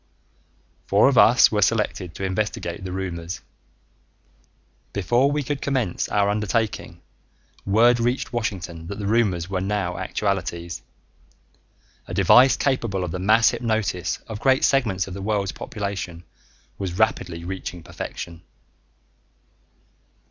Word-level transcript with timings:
Four 0.87 1.09
of 1.09 1.15
us 1.19 1.51
were 1.51 1.61
selected 1.61 2.15
to 2.15 2.23
investigate 2.23 2.83
the 2.83 2.91
rumors. 2.91 3.39
Before 4.93 5.31
we 5.31 5.43
could 5.43 5.61
commence 5.61 6.09
our 6.09 6.27
undertaking, 6.27 7.03
word 7.67 7.99
reached 7.99 8.33
Washington 8.33 8.87
that 8.87 8.97
the 8.97 9.05
rumors 9.05 9.47
were 9.47 9.61
now 9.61 9.99
actualities. 9.99 10.81
A 12.07 12.15
device 12.15 12.57
capable 12.57 13.03
of 13.03 13.11
the 13.11 13.19
mass 13.19 13.51
hypnosis 13.51 14.17
of 14.27 14.39
great 14.39 14.63
segments 14.63 15.05
of 15.07 15.13
the 15.13 15.21
world's 15.21 15.51
population 15.51 16.23
was 16.79 16.97
rapidly 16.97 17.43
reaching 17.45 17.83
perfection. 17.83 18.41